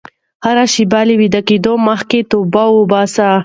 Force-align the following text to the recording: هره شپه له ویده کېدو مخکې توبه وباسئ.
هره 0.45 0.65
شپه 0.73 0.99
له 1.07 1.13
ویده 1.19 1.41
کېدو 1.49 1.73
مخکې 1.87 2.19
توبه 2.31 2.63
وباسئ. 2.71 3.29